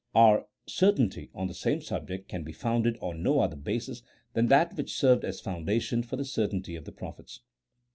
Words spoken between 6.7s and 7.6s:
of the prophets.